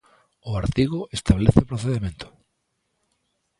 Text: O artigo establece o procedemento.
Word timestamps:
O 0.49 0.51
artigo 0.61 0.99
establece 1.17 1.59
o 1.63 1.69
procedemento. 1.71 2.27